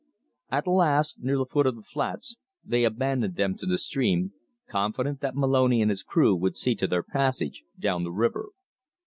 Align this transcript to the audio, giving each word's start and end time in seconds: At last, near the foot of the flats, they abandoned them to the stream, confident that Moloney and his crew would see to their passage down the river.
At 0.49 0.65
last, 0.65 1.19
near 1.21 1.37
the 1.37 1.45
foot 1.45 1.67
of 1.67 1.75
the 1.75 1.83
flats, 1.83 2.37
they 2.65 2.85
abandoned 2.85 3.35
them 3.35 3.53
to 3.57 3.67
the 3.67 3.77
stream, 3.77 4.33
confident 4.67 5.19
that 5.21 5.35
Moloney 5.35 5.79
and 5.79 5.91
his 5.91 6.01
crew 6.01 6.33
would 6.37 6.57
see 6.57 6.73
to 6.73 6.87
their 6.87 7.03
passage 7.03 7.61
down 7.79 8.03
the 8.03 8.11
river. 8.11 8.49